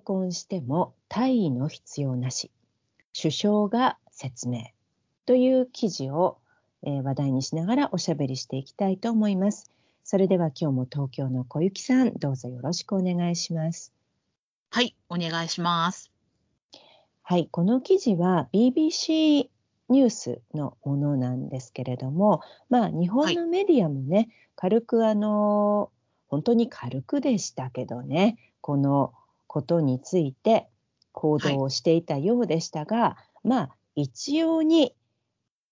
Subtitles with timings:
[0.00, 2.50] 性婚しても大位の必要なし
[3.18, 4.64] 首相が説明
[5.26, 6.38] という記事を、
[6.82, 9.70] えー、話題にしながらおしゃべりしていきたいと思います。
[10.02, 13.92] それでは今日も東京の小雪さんどうぞよろしくお願いします。
[14.70, 16.10] はい、お願いします。
[17.22, 19.48] はい、この記事は BBC
[19.88, 25.90] ニュースのものなんですけれども、まあ日本のメディアもね、はい、軽くあの
[26.28, 29.12] 本当に軽くでしたけどね、この
[29.52, 30.68] ことについて
[31.12, 34.94] 報道をしていたようでしたが、はい、まあ一様に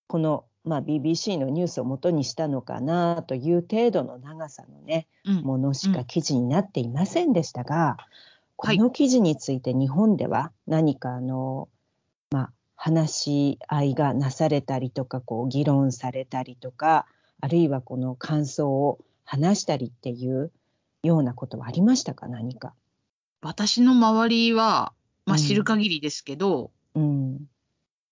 [0.07, 7.95] この、まあ、BBC のニュースをもとにしたのかなという程度の長さのね、うん、ものしか記事になっていませんでしたが、
[8.57, 11.69] この記事について日本では何かあの、
[12.31, 17.05] まあ、話し合いがなされたりとかこう議論されたりとか
[17.39, 20.51] あるいはこの感想を話したりっていう
[21.03, 22.27] ようなことはありましたか？
[22.27, 22.73] 何か
[23.41, 24.93] 私の周りは、
[25.25, 27.47] まあ、知る限りですけど、うん、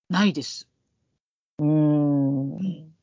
[0.10, 0.68] ないです。
[1.60, 2.94] うん、うん、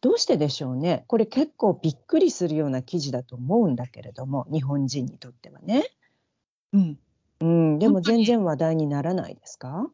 [0.00, 1.04] どうしてでしょうね。
[1.08, 5.90] これ結構びっくりするような記事だと思うんだけれども日本人にとってはね。
[6.72, 6.98] うん。
[7.40, 9.90] うん、でも全然話題にならないですか？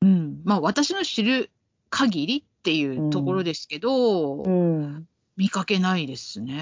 [0.00, 0.40] うん。
[0.44, 1.50] まあ私の知る
[1.90, 6.58] 限りっていうところですけど、うん、うん、見かけないですね。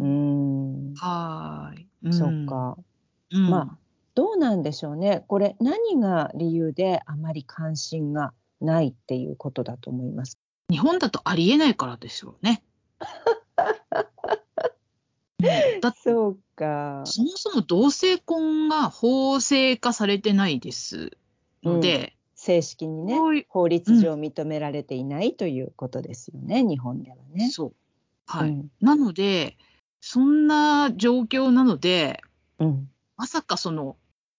[0.00, 0.94] うん。
[0.94, 1.86] はい。
[2.02, 2.76] うん、そっか。
[3.30, 3.78] うん、まあ
[4.14, 5.24] どうなんでしょうね。
[5.28, 10.36] これ何が理由であまり関心がないっていうことだと思います。
[10.68, 12.64] 日本だとありえないからですよね。
[15.80, 17.02] だそうか。
[17.04, 21.16] そもそも同性婚が法制化されてないです
[21.62, 23.16] ので、うん、正式にね、
[23.48, 27.48] 法律上認められていないということですよね、うん、日本ではね。
[27.50, 27.74] そう。
[28.26, 28.50] はい。
[28.50, 29.56] うん、なので、
[30.00, 32.22] そんな状況なので、
[33.16, 33.96] まさかその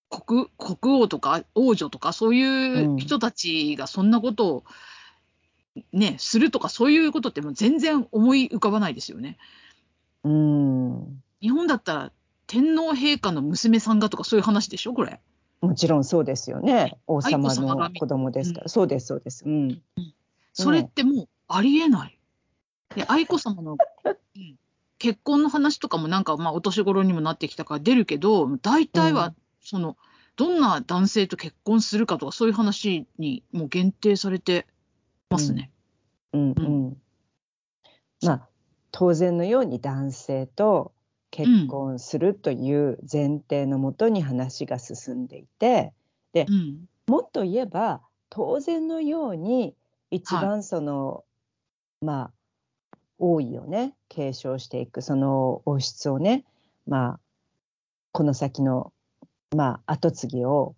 [0.09, 4.63] 国国王とか王女とかそういう人たちがそんなことを
[5.91, 9.37] ね、するとかそういうことってもう全然思い浮かばないですよね。
[10.23, 11.21] うん。
[11.41, 12.11] 日本だったら
[12.45, 15.19] 天皇陛下の娘さんがとかそういう話でしょこれ。
[15.61, 16.97] もちろんそうですよね。
[17.07, 18.63] 王様の子供ですから。
[18.65, 19.45] うん、そうですそうです。
[19.45, 19.81] うん。
[20.53, 22.19] それってもうありえない。
[22.95, 23.77] で愛子さまの、
[24.99, 29.97] 結婚の話とかもなんかまあお年頃にもなってきたから出るけど大体はその、
[30.35, 34.65] どんな男性と結婚するかとかそういう話にもう限定されて
[35.29, 35.71] ますね。
[36.33, 36.97] うん、うん、うん、
[38.23, 38.49] まあ
[38.91, 40.93] 当然のように男性と
[41.31, 45.93] 結婚するという前提のもとに話が進んでいて、
[46.31, 49.75] で、うん、もっと言えば当然のように
[50.11, 51.21] 一番その、は
[52.01, 52.31] い、まあ
[53.19, 53.95] 王位をね。
[54.09, 55.01] 継承していく。
[55.01, 56.45] その王室をね
[56.87, 57.19] まあ
[58.11, 58.93] この先の
[59.55, 60.75] まあ後継ぎを、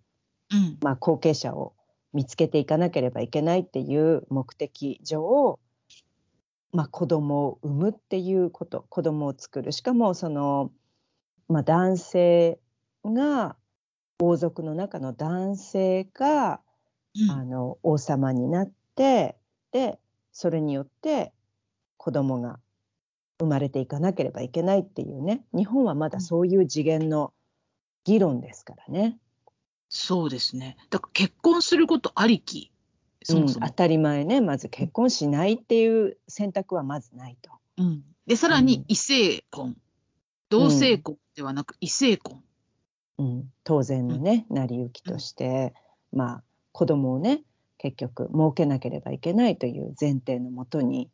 [0.52, 1.74] うん、まあ後継者を
[2.12, 5.58] 見つけていかなければいけないっていう目的上
[6.76, 9.72] まあ、子供を産むっていうこと子供を作る。
[9.72, 10.72] しかもその、
[11.48, 12.58] まあ、男性
[13.02, 13.56] が
[14.20, 16.60] 王族の中の男性が、
[17.18, 19.36] うん、あの王様になって
[19.72, 19.98] で
[20.32, 21.32] それによって
[22.06, 22.60] 子供が
[23.40, 25.44] 生まれていかなければいけないっていうね。
[25.52, 27.32] 日本はまだそういう次元の
[28.04, 29.18] 議論ですからね。
[29.88, 30.76] そうですね。
[30.88, 32.70] だから結婚することありき。
[33.24, 34.40] そもそも、うん、当たり前ね。
[34.40, 37.50] まず結婚しないっていう選択はまずないと。
[37.78, 39.76] うん、でさらに異性婚、うん、
[40.48, 42.40] 同性婚ではなく異性婚。
[43.18, 45.74] うん、当然のね成り行きとして、
[46.12, 47.42] まあ子供をね
[47.78, 51.10] 結局設けなければいけないという前提のもとに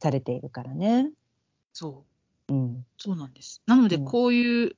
[0.00, 1.10] されているからね。
[1.72, 2.04] そ
[2.48, 3.62] う、うん、そうなんです。
[3.66, 4.76] なのでこういう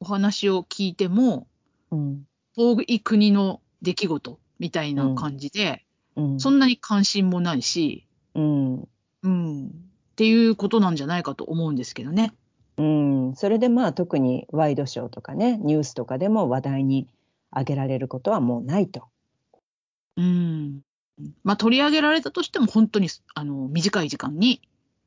[0.00, 1.46] お話を聞いても、
[1.90, 5.84] うん、遠い国の出来事みたいな感じで、
[6.16, 8.88] うん、そんなに関心もないし、うん、
[9.22, 9.70] うん、っ
[10.16, 12.32] ていうことなんじゃないかと思うんですけどね。
[12.76, 17.08] うん、それでまあ特にワイドショーとかねニュースとかでも話題に
[17.54, 19.08] 上げられることはもうないと。
[20.16, 20.80] うん。
[21.44, 24.60] まあ、取り上げられたとしても、本当にあの短い時間に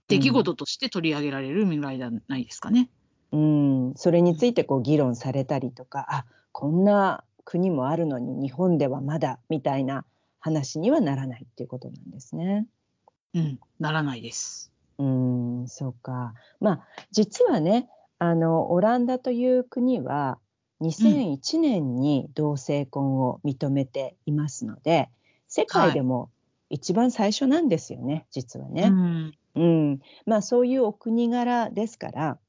[0.07, 2.89] 出来事として取り上げられる未来じゃないですかね。
[3.31, 10.05] うん、それについてこう議論されたりとか、あこんな国もあるのに日本ではまだみたいな
[10.39, 12.67] 話にはならないっていうことなんですね。
[13.33, 14.71] うん、ならないです。
[14.99, 16.33] うん、そうか。
[16.59, 17.89] まあ実はね、
[18.19, 20.37] あのオランダという国は
[20.81, 25.09] 2001年に同性婚を認めていますので、
[25.55, 26.31] 世界でも
[26.71, 28.85] 一番最初なんですよね、はい、実はね。
[28.87, 32.39] うん、うん、まあそういうお国柄ですから、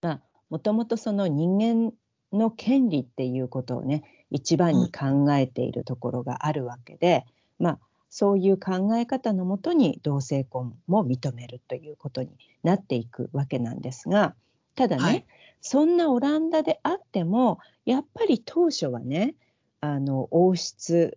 [0.00, 0.20] まあ
[0.50, 1.92] もともとその人間
[2.36, 4.02] の権利っていうことをね
[4.32, 7.24] 一番に考えているところがあるわけで、
[7.60, 7.78] まあ
[8.10, 12.30] そういう考え方のもとに同性婚も認めるということに
[12.64, 14.34] なっていくわけなんですが
[14.74, 15.24] ただね、はい、
[15.60, 19.34] そんなオランダであってもやっぱり当初はね
[19.80, 21.16] あの王室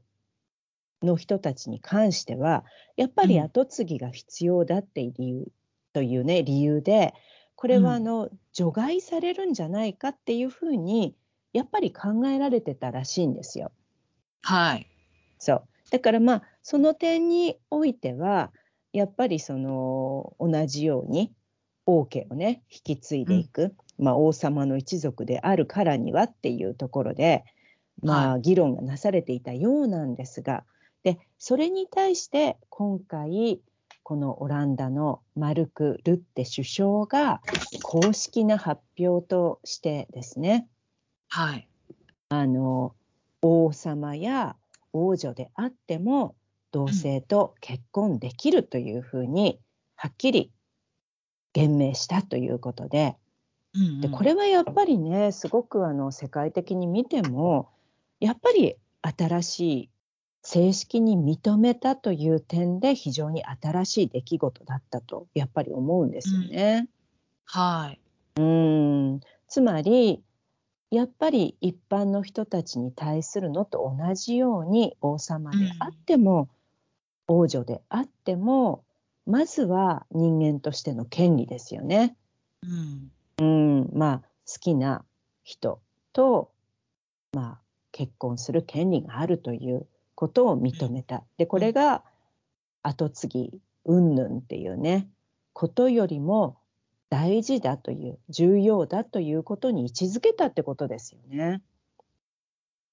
[1.03, 2.63] の人たちに関しては
[2.97, 5.45] やっぱり跡継ぎが必要だっていう理由、うん、
[5.94, 7.13] というね理由で
[7.56, 11.15] これはあの、うん、除外されるんじゃないかっていうふうに
[11.53, 13.71] やっぱり考えられてたらしいんですよ。
[14.42, 14.88] はい。
[15.39, 15.63] そう。
[15.89, 18.51] だからまあその点においては
[18.92, 21.31] やっぱりその同じように
[21.86, 27.45] 王家をね引き継いでいく、うん、まあ、王様の一族であるからにはっていうところで、
[28.01, 30.63] まあ、議論がなされていたようなんですが、
[31.06, 33.62] でそれに対して今回
[34.02, 37.42] このオランダのマルク・ルッテ首相が
[37.84, 40.68] 公式な発表としてですね、
[41.30, 41.68] はい、
[42.30, 42.96] あの
[43.44, 44.56] 王様や
[44.94, 46.36] 王女であっても
[46.72, 49.60] 同性と結婚できるというふうに
[49.96, 50.52] はっきり
[51.54, 53.16] 言明したということで。
[53.75, 57.69] うんうん、でこれはやっぱりねすごくあの世界的に見ても
[58.19, 59.90] やっぱり新しい
[60.45, 66.88] 正式に認めたという点で非常に新しい出来事だったとやっぱり思うんですよね。
[66.88, 68.00] うん、はい。
[68.38, 70.21] うんつまり
[70.92, 76.47] やっぱり一般の人たちに対するのと同じように王様であっても、
[77.27, 78.83] うん、王女であっても
[79.25, 82.15] まずは人間としての権利ですよね。
[83.39, 85.03] うん、うんまあ好きな
[85.44, 85.81] 人
[86.13, 86.51] と、
[87.33, 87.59] まあ、
[87.92, 91.24] 結婚する権利があるということを認めた。
[91.38, 92.04] でこれが
[92.82, 95.08] 後継ぎ云々っていうね
[95.54, 96.58] ことよりも
[97.10, 101.62] 大事だという重要だということに位置づけたってことですよね。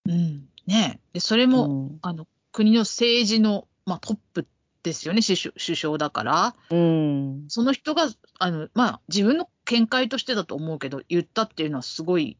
[0.06, 4.46] うん、ねでそれも、うん、あの国の政治の、まあ、トップ
[4.82, 8.08] ですよね首相だから、うん、その人が
[8.38, 12.36] あの、まあ、自分の見解としてだと思うけど言ったっていうのはすごい、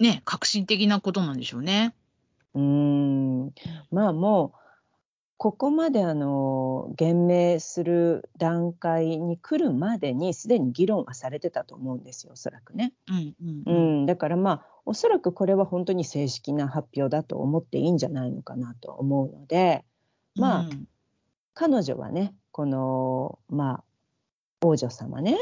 [0.00, 1.94] ね、革新的なことなんでしょうね。
[2.54, 3.52] うん
[3.90, 4.58] まあもう
[5.36, 12.94] ここまであの言明する段階に来るまでにすでに議論はされてたと思うんですよおそらくね。
[13.08, 13.34] うん
[13.66, 19.84] うんうん、だからまあおそらくこれは本当に正式な発表だと思っていいんじゃないのかなと思うので
[20.36, 20.88] まあ、うん、
[21.52, 23.84] 彼女はねこのまあ
[24.62, 25.38] 王女様ね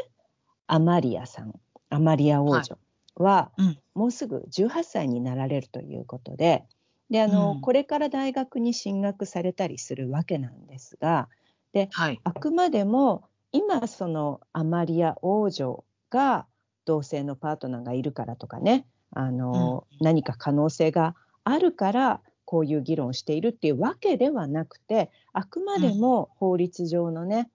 [0.66, 1.52] アマリアさん
[1.90, 2.78] アマリア王女
[3.16, 6.64] は、はいうん、もうすぐ18歳になられるということで。
[7.12, 11.28] であの、うん、これから大学に進学されたりするわけなんですが
[11.74, 16.46] で、はい、あくまでも今そのアマリア王女が
[16.86, 21.14] 同性のパートナーがいるからとかねあの、うん、何か可能性が
[21.44, 27.50] あるからこういう議論をしているっていうわけではなくてあくまでも法律上のね、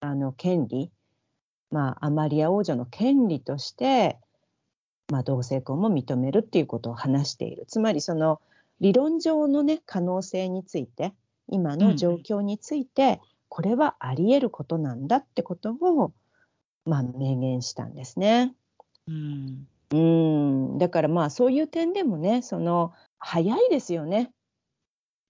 [0.00, 0.90] うん、あの権利
[1.70, 4.16] まあアマリア王女の権利として、
[5.12, 7.66] まあ、同性婚も認めるっていうことを話している。
[7.68, 8.40] つまりその
[8.80, 11.14] 理論上のね可能性について
[11.48, 16.12] 今の状況について、これはあり得ることなんだってことを、
[16.84, 18.54] まあ、明言したんですね。
[19.06, 20.78] うん、うん。
[20.78, 24.32] だからまあそういう点でもねその早いですよね。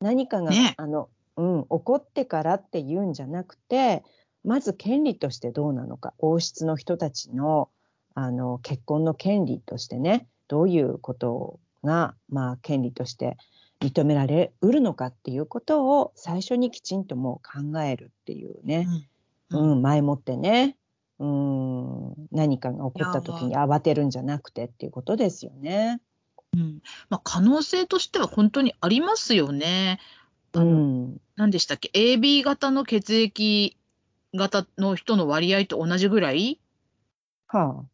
[0.01, 4.05] 何かが、ね、あのうん、起こってからっていうんじゃなくて
[4.45, 6.15] まず権利としてどうなのか。
[6.19, 7.69] 王室の人たちの
[8.15, 13.37] あの結婚の権利としてねどういうことが、まあ、権利として
[13.81, 18.89] 認められうるのかっていうことを最初にきちんともう考えるっていうね、
[19.51, 20.77] うん、うん、前もってね、
[21.19, 26.01] うん、何かが起こった時に慌てるんじゃなくてっていうことですよね。
[26.55, 26.81] うん。
[27.09, 30.01] まあ、可能性としては本当にありますよね。
[30.55, 33.77] あの、うん、何でしたっけ？AB 型の血液
[34.35, 36.61] 型の人の割合と同じぐらい、
[37.47, 37.85] はあ、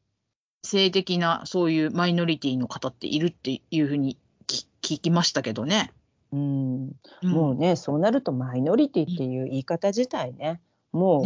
[0.62, 5.92] 性的なそういうマイノリティの方っているっていうふうに聞きましたけどね。
[6.32, 10.60] うん、もうね、そうなるとマイノリティっていう言い方自体ね、
[10.92, 11.24] もう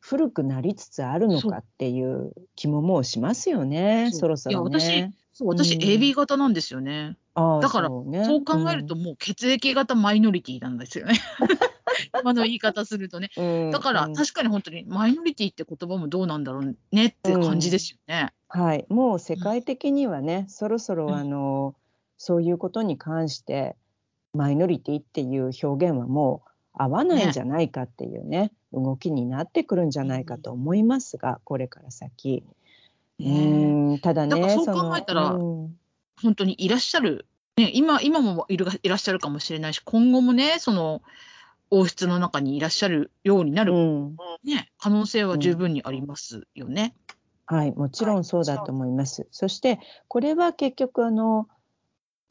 [0.00, 7.16] 古くなりつつあるのかっていう気ももうしますよね、そろそろ、ね、いや私そう私、AB 型なんですよね。
[7.34, 11.20] だからそう、ね,、考えると、もう血液型マイノリティなんですよね。
[12.20, 13.30] 今の言い方するとね。
[13.72, 18.32] だから、確かに本当にマイノリティって言葉もどうなんだろうねって感じですよね。
[18.54, 21.74] はい、もう世界的にはね、そろそろあの、
[22.18, 23.76] そういうことに関して
[24.34, 32.44] マイノリティっていう表現はもう合わないんじゃないかっていうね、ね動きになってくるんじゃないかと思いますが、これから先。
[33.18, 35.76] うんただね、そう考えたら、うん、
[36.22, 41.02] 本当にいらっしゃる、ね、今今もいるいらっしゃるかもしれないし、今後もね、その
[41.70, 46.94] 王室の中にいらっしゃるようになる、うん、ね、可能性は十分にありますよね。
[47.52, 49.22] うん、はい、もちろんそうだと思います。
[49.22, 49.78] はい、そして、
[50.08, 51.48] これは結局あの、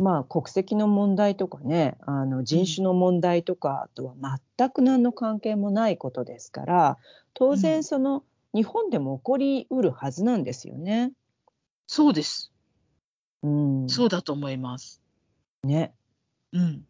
[0.02, 4.16] まあ、国籍の問題とかねあの人種の問題とかとは
[4.58, 6.98] 全く何の関係もないことですから
[7.36, 8.24] 当然その、
[8.54, 11.14] 日本でも起こりうるはずなんですよね。
[11.88, 12.52] そうです。
[13.44, 15.02] うん、そうだと思います。
[15.64, 15.94] ね。
[16.52, 16.86] うん。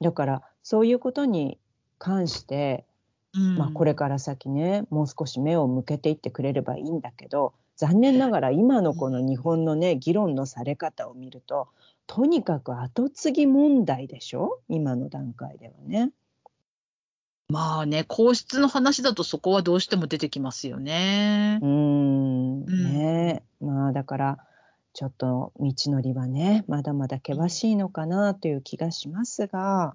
[0.00, 1.58] だからそういうことに
[1.98, 2.89] 関して、うん、
[3.32, 11.68] まあこれから先ねもう少し目を向けていってくれればいいんだけど残念ながら今のこの日本のね議論のされ方を見ると
[12.06, 14.58] とにかく後継ぎ問題でしょ？
[14.68, 16.10] 今の段階ではね。
[17.48, 21.58] まあね、皇室の話だとそこはどうしても出てきますよね。
[21.62, 24.38] うん、ね、まあだから
[24.92, 29.94] ちょっと道のりはねまだまだ険しいのかなという気がしますが、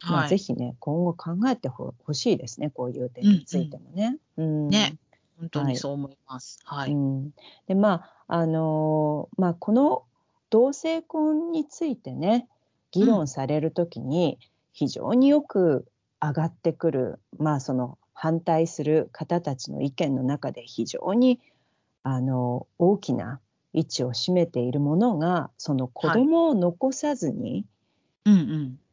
[0.00, 4.16] はい、まあ、ぜひね今後考えてほしいですねこういう点についてもね。
[4.36, 4.96] うん、うん、ね。
[5.38, 6.60] 本当にそう思います。
[6.64, 7.30] はい、はい、うん、
[7.66, 10.04] でまああのー、まあこの
[10.50, 12.48] 同性婚についてね
[12.92, 14.38] 議論される時に
[14.72, 15.86] 非常によく
[16.20, 21.40] 上がってくる、うん、まあその反対する方たちの意見の中で非常に
[22.04, 23.40] あの大きな
[23.72, 27.66] 位置を占めているものがその子供を残さずに
[28.24, 28.83] い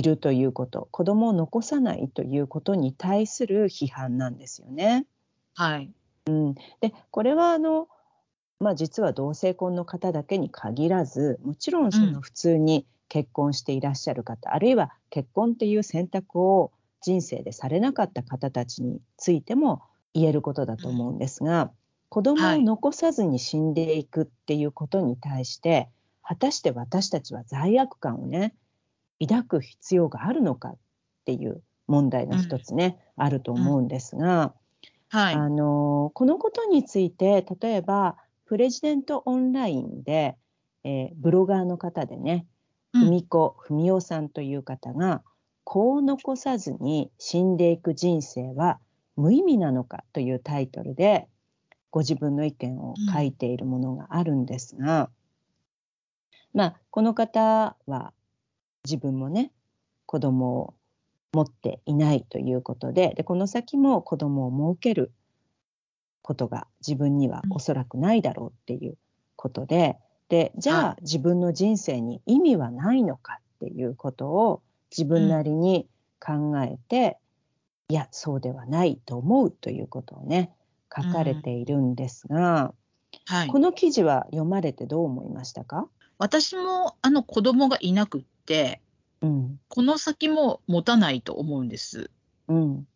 [0.00, 5.06] るということ、はい、子供を残さないということに対する批判なんですよね。
[5.54, 5.90] はい、
[6.26, 7.88] うん、でこれはあの
[8.62, 16.70] まあ、実は同性婚の方だけに限らずもちろんその普通に結婚していらっしゃる方、うん、あるいは結婚っていう選択を
[17.00, 19.82] 人生でされなかった方たちについても
[20.14, 21.70] 言えることだと思うんですが、うん、
[22.08, 25.90] 子供を残さずに死んでいくっていうことに対して、
[26.22, 28.54] はい、果たして私たちは罪悪感をね
[29.26, 30.76] 抱く必要があるのかっ
[31.24, 34.54] ていう問題が一つね、うん、あると思うんですが、
[35.08, 38.16] はい、あのこのことについて例えば
[38.52, 40.36] プレジデントオンラインで、
[40.84, 42.46] えー、ブロガーの方でね、
[42.92, 45.22] 文子文夫さんという方が、
[45.64, 48.78] 子を残さずに死んでいく人生は
[49.16, 51.28] 無意味なのかというタイトルで、
[51.90, 55.10] ご自分の意見を書いているものがあるんですが、
[56.52, 58.12] うん、まあ、この方は
[58.84, 59.52] 自分もね、
[60.06, 60.74] 子供を
[61.32, 65.12] 持っていないということで、でこの先も子供を設ける
[66.20, 68.96] ことが自分にはおそらくないだろうっていう
[69.36, 69.96] ことで、
[70.28, 75.88] でじゃあ自分の人生に意味はないのかっていうことを自分なりに
[76.20, 77.18] 考えて、
[77.88, 80.50] いやそうではないと思うということをね
[80.94, 82.74] 書かれているんですが、
[83.26, 85.88] はい、この記事は読まれてどう思いましたか？
[86.18, 88.26] 私もあの子供がいなくって、
[89.20, 92.10] うん、この先も持たないと思うんです。
[92.48, 92.86] うん、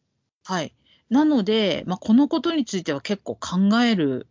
[0.45, 0.75] はい。
[1.09, 4.27] なので、まあ、このことについては結構考える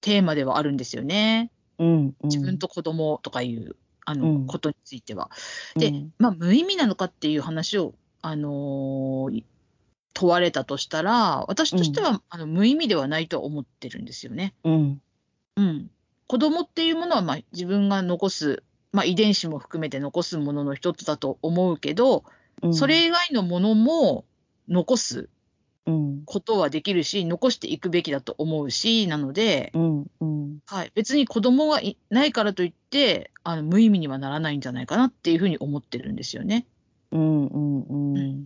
[0.00, 1.50] テーマではあるんですよね。
[1.78, 5.30] うんうん、自分と子供とかいうあの、うん、ことについては。
[5.74, 9.44] で、まあ、無意味なのかっていう話を、あのー、
[10.14, 14.54] 問われたとしたら、私としては、うん、あの無意味ではないと思ってるんですよね。
[14.64, 15.02] うん。
[15.56, 15.90] うん、
[16.28, 18.62] 子供っていうものは、まあ、自分が残す、
[18.92, 22.24] まあ、遺伝子も含めて残すものの一つだと思うけど、
[22.72, 24.24] それ以外のものも
[24.68, 25.28] 残す
[26.24, 36.66] ことはできるし、残していくべきだと思うし、なので、うんうん、はい、別に子供がいないからといって、あの無意味にはならないんじゃないかなっていうふうに思ってるんですよね。
[37.12, 38.10] うんうんうん。
[38.10, 38.44] うんうん、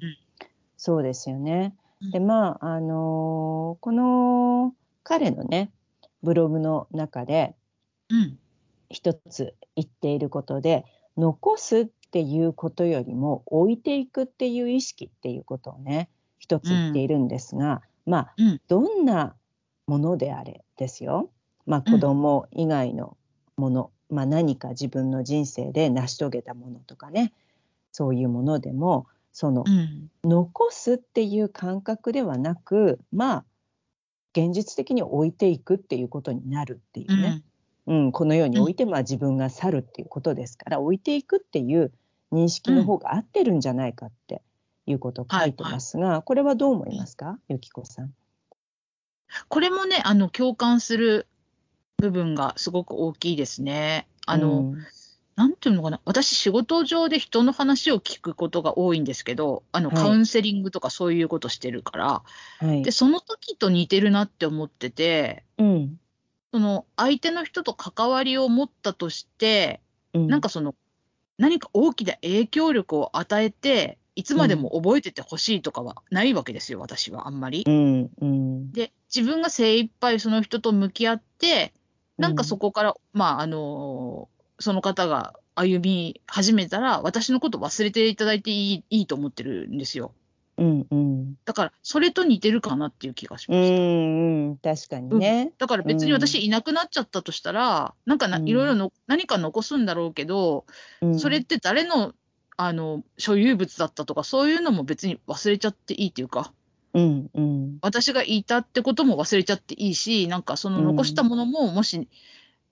[0.76, 1.75] そうですよね。
[2.12, 5.70] で、まあ、あのー、この彼のね、
[6.23, 7.54] ブログの中で、
[8.90, 10.85] 一つ言っていることで、
[11.16, 19.35] 残すっていうことよりも置いていくっていう意識っていうことをね、一つ言っているんですが、うん、まあ、うん、どんな
[19.87, 21.30] ものであれですよ。
[21.66, 23.16] まあ、子供以外の
[23.56, 27.32] もの、まあ、何か自分の人生で成し遂げたものとかね
[27.92, 33.44] そういうものでもその、うん、残すっていう感覚ではなくまあ
[34.32, 37.42] 現実的に置いていくっていうことになるっていうね、
[37.90, 41.92] うん、うん、このように置いて、まあ、自分が去るっていうことですから、置いていくっていう
[42.32, 44.42] 認識の方が合ってるんじゃないかって
[44.87, 48.14] いうことを書いてますが、はいはい、これはどう思いますか、ゆきこさん。
[49.49, 51.26] これもね、あの共感する
[51.99, 54.09] 部分がすごく大きいですね。
[54.26, 54.76] あの、うん。
[55.37, 62.23] なんていうのかな、私、仕事上で人の話を聞くことが多いんですけど、あの、はい、カウンセリングとかそういうことしてるから、
[62.59, 66.00] はい、で、その時と似てるなって思ってて、うん、
[66.52, 69.80] その、相手の人と関わりを持ったとして、
[70.14, 70.75] うん、なんかその、
[71.38, 77.64] 何か大きな影響力を与えて、いつまでも覚えててほしいとかはないわけですよ、私はあんまり。
[77.66, 81.73] うんうん、で、自分が精一杯その人と向き合って、
[82.19, 84.28] なんかそこから、まあ、あの
[84.59, 90.12] その方が歩み始めたら、私のこと忘れていただいていいいいと思ってるんですよ。
[90.61, 93.76] うんうん、だから、それと似てるかなっていう気がしました。
[93.76, 100.67] うんうん、確かにね、うん、だから別に私いなくなっちゃったとしたら、うん、なんかないろいろの何か残すんだろうけど、
[101.00, 102.12] うん、それって誰の
[102.59, 106.52] あの所有物だったとか、そういうのも別に忘れちゃっていいっていうか、
[106.93, 112.07] うんうん、私がいたってことも忘れちゃっていいし、なんかその残したものも、もし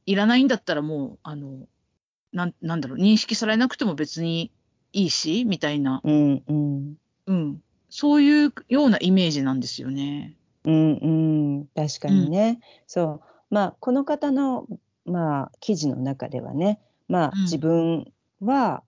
[0.04, 1.66] いらないんだったらもう、あの
[2.34, 4.50] なんなんだろう、認識されなくても別に
[4.92, 6.94] いいし、みたいな、うんうん、
[7.26, 10.34] うん、そういうようなイメージなんですよね。
[10.64, 11.08] うんう
[11.62, 12.48] ん、確かにね。
[12.48, 13.20] うん、そう。
[13.50, 14.66] まあ、この方の、
[15.04, 18.82] まあ、記事の中ではね、まあ、自分は、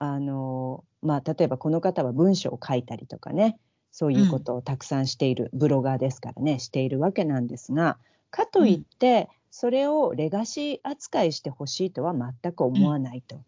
[0.00, 3.58] うん、あの、まあ、例えばこの方は文章を書いたりとかね、
[3.90, 7.98] そういうことをたくさんしている、ブロガーですからね、しているわけなんですが、
[8.30, 13.42] かといって、それをレガシー扱いしてほしいとは全く思わないと、うん、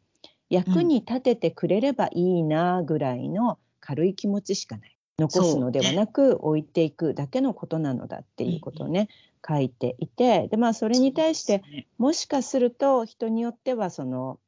[0.49, 4.97] 役に立ててくれればいいなぐらいの軽い気持ちしかない。
[5.19, 9.08] 残すのではなく置いていくだけのことなのだっていうことをね、
[9.47, 11.62] 書いていてでまあそれに対して
[11.99, 14.38] もしかすると人によってはその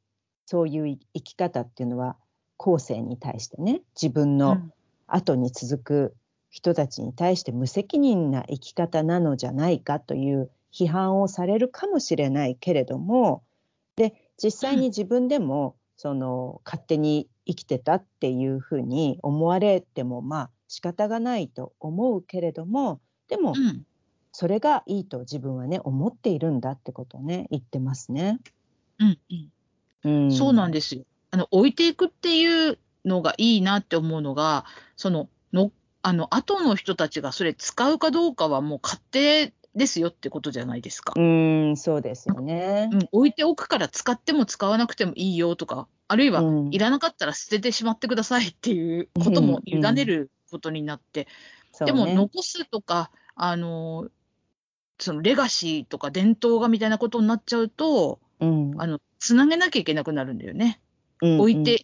[0.45, 2.15] そういう生き方っていうのは
[2.57, 4.61] 後世に対してね自分の
[5.07, 6.15] 後に続く
[6.49, 13.43] 人たちに対して無責任な生き方なのじゃないかという批判をされるかもしれないけれども
[13.95, 23.55] で実際に自分でも、その勝手に生きてたっていうふうに思われてもまあ仕方がないと思うけれどもでも、
[24.33, 28.37] それがいいと自分はね思っているんだってことをね言ってますね。
[28.99, 29.19] うん
[30.03, 31.03] うん、うん、そうなんですよ。
[31.31, 34.65] あの置いていくっていうのがいいなって思うのが
[34.97, 41.13] そののあの後の人たちがそれ使うかどうかはもう勝手ですよってことじゃないですか。
[41.15, 43.07] うん、そうですよね、うん。
[43.11, 51.27] 置いておくから使っても使わなくてもいいよとか、あるいは、いらなかったら捨ててしまってくださいっていうことも委ねることになって、
[51.79, 54.07] うんうん、でも残すとか、あの、
[54.99, 60.79] そのレガシーとか伝統がみたいなことになっちゃうと、うん、あのつなげなきゃいけなくなるんだよね。
[61.21, 61.83] うんうんうん、置いて、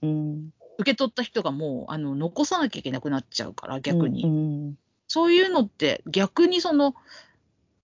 [0.78, 4.76] 受け取った人がもうあの残さなきゃいけなくなっちゃうから逆に、うんうん、
[5.08, 6.96] そういうのって逆にその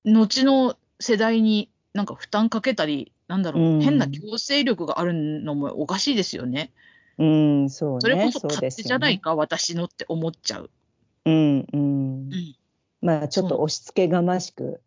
[0.05, 6.71] 後の世代になんか負担かけたり、なんだろう、うん、変な強制力があるのもおかしいですよね。
[7.17, 7.99] うん、そうね。
[8.01, 10.69] それこそ勝手じゃないか、ね、私のって思っちゃう。
[11.25, 11.79] うん、うん。
[11.79, 12.55] うん、
[13.01, 14.81] まあ、ちょっと押し付けがましく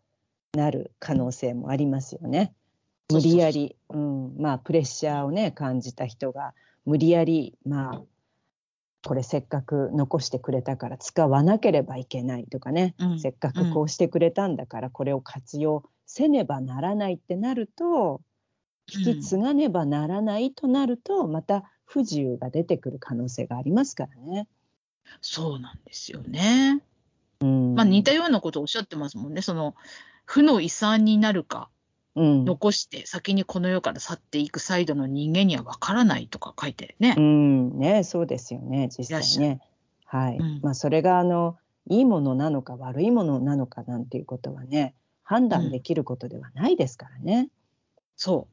[0.53, 2.53] なる可能性もありますよね。
[3.11, 6.53] 無理やり、うん、まあ、プレッシャーをね、感じた人が、
[6.85, 8.03] 無理やり、まあ、
[9.05, 18.21] これせっかく残してくれたから使わなければいけないとかね、うん、せっかくこうしてくれたんだからこれを活用せねばならないってなると
[18.91, 24.49] 引き継がねばならないとなると、また不自由が出てくる可能性がありますからね。
[25.21, 26.83] そうなんですよね。
[27.41, 29.43] うん、まあ、似たようなことをおっしゃってますもんね。
[29.43, 29.75] その
[30.25, 31.78] 負の遺産になるかうん、
[32.19, 37.15] 残して先にこの世から去っていくサイドの人間には分からないとか書いてね。
[37.17, 39.61] うんねそうですよね実際ね。
[40.05, 41.57] はい、うん、まあ、それがあの
[41.91, 47.39] いいものなのか悪いものなのかなんていうことはね判断できることではないですからね。
[47.39, 47.49] うん、
[48.17, 48.49] そ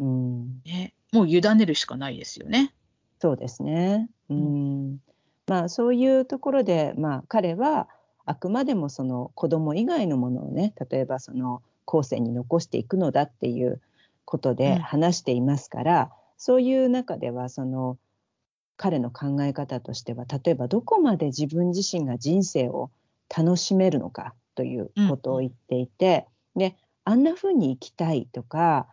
[0.00, 0.94] う、うんね。
[1.12, 2.74] もう委ねるしかないですよね。
[3.20, 4.08] そうですね。
[4.30, 4.98] うん、
[5.46, 7.88] まあそういうところでまあ彼は
[8.24, 13.80] あくまでもその子供以外のものをね例えばその後世に残していくのだっていう
[14.24, 17.98] ことで話していますから、うん、そういう中ではその
[18.76, 22.90] 彼の考え方としては例えばどこまで自分自身が人生を
[23.34, 28.86] 楽しめるのかということを言っていて、うん、であんな風に生きたいとか、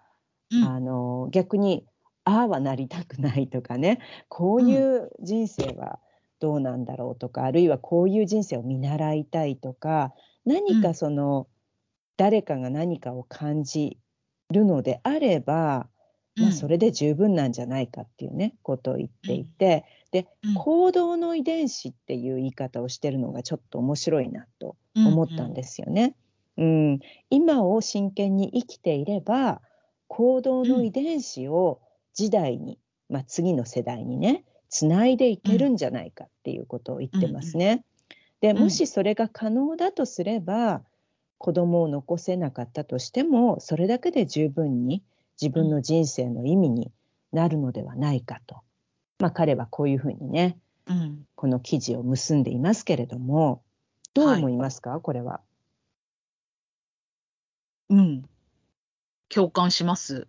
[0.52, 1.86] うん、あの逆に
[2.24, 6.00] ああはなりたくないとかねこういう人生は
[6.40, 10.14] どうなんだろうとか、あるいはこういう人生を見習いたいとか
[10.46, 11.48] 何かその、
[12.20, 13.98] 誰かが何かを感じ
[14.52, 15.88] るのであれば、
[16.36, 20.28] まあ、それで十分なんじゃないかっていうねことを言っていて、で、
[20.58, 26.14] 行動の遺伝子っていう言い方をしてるのがちょっと面白いなと思ったんですよね。
[26.58, 29.62] うん、うん、今を真剣に生きていれば
[30.10, 31.80] 行動の遺伝子を
[32.14, 37.86] 時代に、まあ、次の世代にねつないでいけるんじゃないかっていうことを言ってますね。
[38.42, 40.82] でもしそれが可能だとすれば
[41.40, 45.02] 子供を残せなかったとしてもそれだけで十分に
[45.42, 46.92] 自分の人生の意味に
[47.32, 48.58] なるのではないかと、
[49.20, 53.64] まあ、彼はこういうふうにね、うん、この記事を結んでいますけれども
[54.14, 55.40] どう思いますか、はい、これは。
[57.90, 58.24] うん。
[59.30, 60.28] 共感します。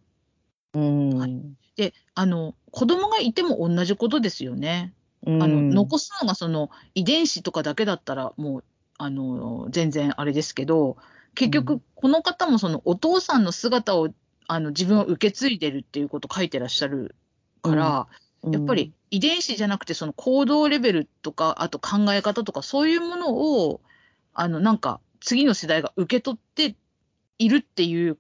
[0.75, 1.43] うん、はい、
[1.77, 4.95] であの子供がいても同じことですよね。
[5.27, 8.65] あの残すのがその遺伝子とかだけだったらもう
[9.03, 10.99] あの全然あれですけど
[11.35, 14.11] 結局この方もそのお父さんの姿を
[14.47, 17.15] あの自分を受け継いでるっていうことを書いてらっしゃる
[17.63, 18.09] から、
[18.43, 23.35] うん、やっぱり遺伝子じゃなくてその行動レベルとかあと考え方とかそういうもの
[23.65, 23.81] を
[24.35, 26.77] あのなんか次の世代が受け取って
[27.39, 28.19] いるっていう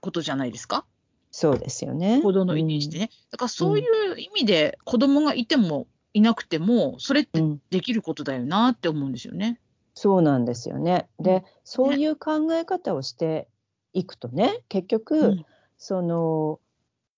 [0.00, 0.86] ことじゃないですか？
[1.30, 2.22] そうですよね。
[2.22, 3.10] 行動の遺伝子でね。
[3.30, 9.58] だからそういう意味で子供がいてもいなくてもそれってできることだよなって思うんですよね。
[9.94, 11.08] そうなんですよね。
[11.18, 13.48] で、そういう考え方をして
[13.92, 16.60] いくとね、結局、うん、その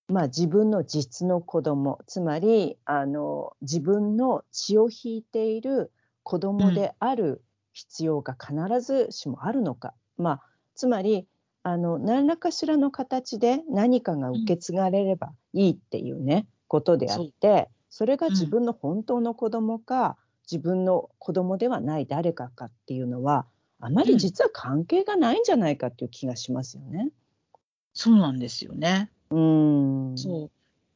[0.09, 5.91] まあ、自分の実の子供つまりあの自分の血を引いている
[6.23, 10.43] 子供である必要が必ずしもあるのか、うん、まあ、
[10.75, 11.27] つまり
[11.63, 20.17] あの何らかしらの形で何かが受け継がれればいいっていうね、ことであってそれが自分の本当の子供か、
[20.51, 23.47] 自分の子供ではない誰かかっていうのは
[23.81, 27.11] あまり実は関係がないんじゃないかっていう気がしますよね。
[27.93, 29.11] そうなんですよね。
[29.31, 30.15] うん。
[30.17, 30.51] そう。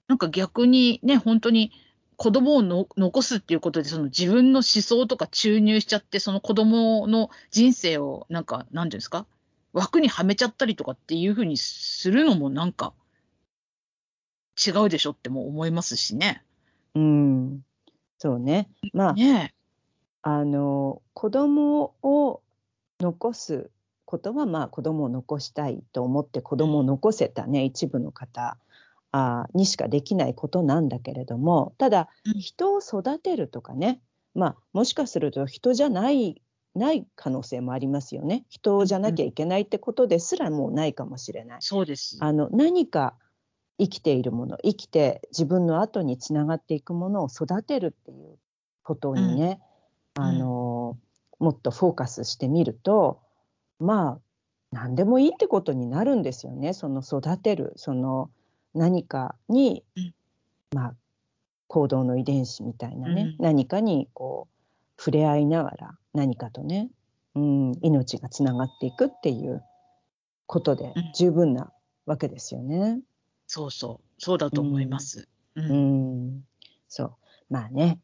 [0.08, 1.72] なんか逆にね、本当に
[2.16, 9.26] 子供をの残すっていうことで、その自分の思想とか注入しちゃって、その子供の人生をなんか、なんていうんですか、
[9.72, 12.92] 枠にはめちゃったりとかっていうふうにするのもなんか、
[14.56, 16.42] 違うでしょっても思いますしね。
[16.94, 17.62] うん。
[18.18, 18.68] そうね。
[18.92, 19.54] まあ、ね、
[20.22, 22.42] あの、子供を
[23.00, 23.70] 残す
[24.04, 28.57] ことは、まあ、子供を残したいと思って子供を残せたね、一部の方
[29.12, 34.00] あにしかできないことなんだけれどもただ人を育てるとかね、
[34.35, 36.42] まあ、もしかすると人じゃない
[36.74, 38.44] ない可能性もありますよね。
[38.50, 41.59] 人じゃなきゃいけないってことですらもうないかもしれない。
[41.61, 42.18] そうです。
[42.20, 43.14] あの何か
[43.78, 48.38] 生きているもの生きて自分の後につながっていくものを育てるっていう
[48.82, 49.60] ことにね、
[50.16, 50.98] うん、あの
[51.38, 53.20] もっとフォーカスしてみると
[53.78, 54.20] まあ
[54.72, 56.74] 何でもいいってことになるんですよね。
[56.74, 58.30] その育てるその
[58.74, 60.14] 何かに、うん、
[60.74, 60.94] まあ
[61.68, 66.90] 行動の遺伝子みたいなね、うん、何かにこう触れ合いながら何かとね、
[67.34, 69.62] うん、命がつながっていくっていう
[70.46, 71.72] ことで十分な
[72.06, 73.00] わけですよね。
[73.48, 75.28] うん、そうそうそうだと思います。
[75.54, 75.74] うん、う
[76.30, 76.44] ん、
[76.88, 77.14] そう。
[77.50, 78.00] まあね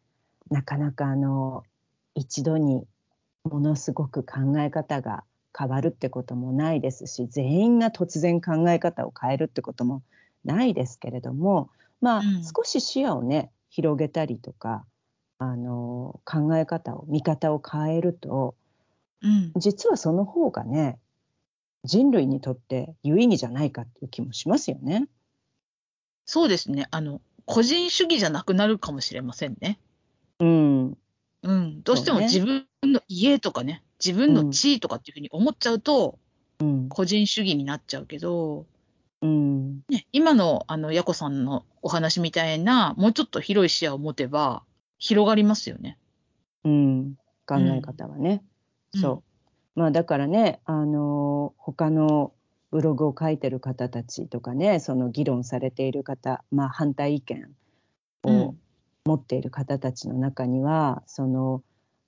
[0.51, 1.65] なかなかあの
[2.15, 2.87] 一度に
[3.45, 5.25] ものすごく考え方が
[5.57, 10.03] 変わるってこともないですし全員が突然考え方を変えるってことも
[10.45, 14.85] ないですけれどもまあ、うん、少し視野をね広げたりとか
[15.39, 18.55] あの考え方を見方を変えると、
[19.23, 20.99] うん、実はその方がね
[21.85, 25.07] 人類にとって有意義じゃないかっていう気もしますよね。
[26.27, 26.87] そうですね。
[26.91, 29.79] あの個人主義じゃなくなるかもしれませんね。
[30.41, 30.99] うん、
[31.43, 36.19] うん、どうしても自分の家とかね自分の地位とかっていうふうに思っちゃうと、
[36.61, 38.67] うん、個人主義になっちゃうけど、
[39.23, 39.77] うん。
[39.89, 44.63] ね、今のあのやこさんのお話みたいなもうちょっと広い視野を持てば
[44.99, 45.99] 広がりますよね。
[46.65, 47.15] うん、
[47.47, 48.43] 考え方はね。
[48.95, 49.23] うん、そ
[49.77, 49.79] う。
[49.81, 52.34] まあだからね、あの他の
[52.75, 57.49] ブログを書いてる方たちとかね、その議論されている方、まあ反対意見
[58.25, 58.57] を
[59.05, 61.63] 持っている方たちの中には、その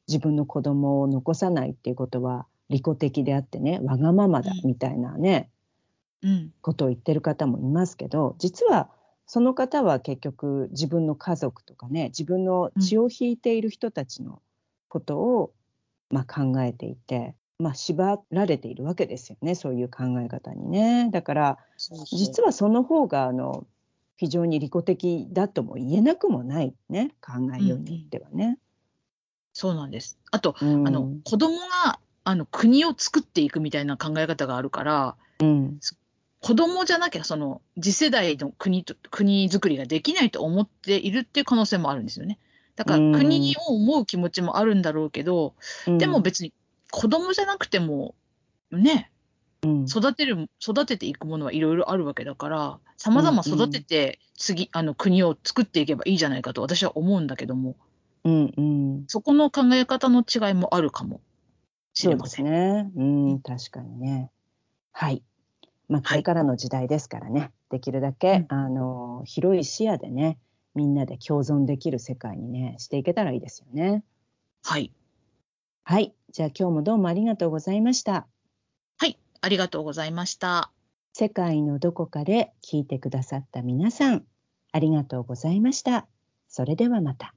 [0.08, 5.50] 自分の子供を残さないっていうことは利己的であってねわがままだみたいなね、
[6.22, 8.90] うん、ことを言ってる方もいますけど実は
[9.26, 14.40] その方は結局自分の家族とかね自分の血を引いている人たちの
[14.88, 15.52] ことを、
[16.10, 21.08] まあ、考えていて、まあ、縛られているわけですよねそういう考え方にね。
[21.10, 21.58] だから
[22.12, 23.66] 実はその方があの
[24.16, 28.44] 非常に利己的だとも言えなくもないね考えようによってはね。
[28.44, 28.58] うん、
[29.54, 30.18] そうなんです。
[30.30, 35.78] あと、うん、あの子供があの国を作っていくみたいな考え方があるから、うん、
[36.40, 42.38] 子供じゃなきゃその次世代の国と国づくりができないと思っているっていう可能性もあるんですよね。
[42.74, 45.54] だから国を思う気持ちもあるんだろうけど、
[45.86, 46.52] うん、でも別に
[46.96, 48.14] 子供じゃなくても
[48.72, 49.12] ね、
[49.62, 57.76] うん、育てる育てていくものはいろいろあるわけだからさまざま育てて次、うんうん、あの国を作っていけばいいじゃないかと私は思うんだけども、
[58.24, 61.20] うんうん、そこの考え方の違いもあるかも
[61.92, 62.46] しれません。
[62.46, 64.30] ね、うん、確かにね。
[64.92, 65.22] はい。
[65.90, 70.38] まあ、これからの時代ですからね、はい、できるだけ、あの広い視野でね
[70.74, 74.02] みんなで共存できる世界にねしていけたらいいですよね。
[74.64, 74.90] はい。
[75.88, 76.16] はい。
[76.32, 78.26] じゃあ今日もどうもありがとうございました。
[78.98, 79.20] はい。
[79.40, 80.72] ありがとうございました。
[81.12, 84.24] 世界のどこかで聞いてくださった皆さん、
[84.72, 86.08] ありがとうございました。
[86.48, 87.35] それではまた。